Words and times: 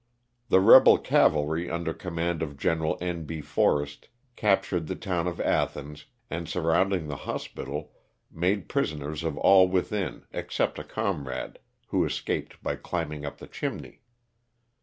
The 0.49 0.59
rebel 0.59 0.97
cavalry, 0.97 1.69
under 1.69 1.93
command 1.93 2.41
of 2.41 2.57
Gen. 2.57 2.83
N. 3.01 3.25
B. 3.25 3.39
Forrest, 3.39 4.07
captured 4.35 4.87
the 4.87 4.95
town 4.95 5.27
of 5.27 5.39
Athens, 5.39 6.05
and 6.27 6.49
surround 6.49 6.91
ing 6.91 7.07
the 7.07 7.17
hospital 7.29 7.91
made 8.31 8.67
prisoners 8.67 9.23
of 9.23 9.37
all 9.37 9.67
within 9.67 10.25
except 10.31 10.79
a 10.79 10.83
comrade 10.83 11.59
who 11.89 12.03
escaped 12.03 12.63
by 12.63 12.77
climbing 12.77 13.27
up 13.27 13.37
the 13.37 13.45
chimney. 13.45 14.01